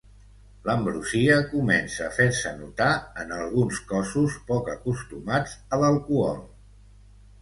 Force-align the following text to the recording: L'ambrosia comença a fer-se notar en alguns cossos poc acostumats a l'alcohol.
L'ambrosia 0.67 1.35
comença 1.51 2.07
a 2.07 2.15
fer-se 2.15 2.53
notar 2.63 2.89
en 3.25 3.35
alguns 3.37 3.83
cossos 3.95 4.39
poc 4.49 4.75
acostumats 4.77 5.55
a 5.75 5.81
l'alcohol. 5.85 6.45